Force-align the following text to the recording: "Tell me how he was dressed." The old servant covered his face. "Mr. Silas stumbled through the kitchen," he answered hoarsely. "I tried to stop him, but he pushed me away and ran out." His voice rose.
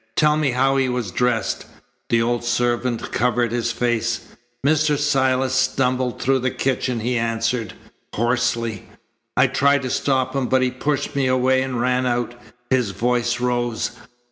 "Tell 0.15 0.35
me 0.35 0.49
how 0.49 0.77
he 0.77 0.89
was 0.89 1.11
dressed." 1.11 1.67
The 2.09 2.23
old 2.23 2.43
servant 2.43 3.11
covered 3.11 3.51
his 3.51 3.71
face. 3.71 4.29
"Mr. 4.65 4.97
Silas 4.97 5.53
stumbled 5.53 6.19
through 6.19 6.39
the 6.39 6.49
kitchen," 6.49 7.01
he 7.01 7.19
answered 7.19 7.73
hoarsely. 8.15 8.87
"I 9.37 9.45
tried 9.45 9.83
to 9.83 9.91
stop 9.91 10.35
him, 10.35 10.47
but 10.47 10.63
he 10.63 10.71
pushed 10.71 11.15
me 11.15 11.27
away 11.27 11.61
and 11.61 11.79
ran 11.79 12.07
out." 12.07 12.33
His 12.71 12.89
voice 12.89 13.39
rose. 13.39 13.91